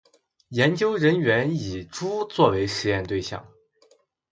[0.49, 3.45] 研究人员以猪作为实验对象